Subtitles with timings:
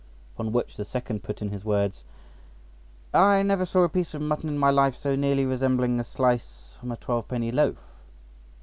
[0.33, 1.93] Upon which the second put in his word.
[3.13, 6.73] "I never saw a piece of mutton in my life so nearly resembling a slice
[6.79, 7.77] from a twelve penny loaf."